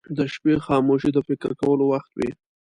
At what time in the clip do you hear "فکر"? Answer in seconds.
1.27-1.51